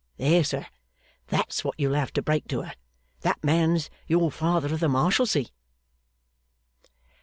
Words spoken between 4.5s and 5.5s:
of the Marshalsea!